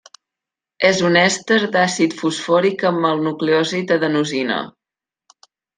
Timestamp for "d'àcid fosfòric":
1.75-2.89